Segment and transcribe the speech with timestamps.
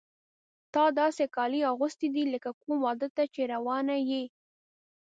[0.73, 4.23] تا داسې کالي اغوستي دي لکه کوم واده ته چې روانه یې.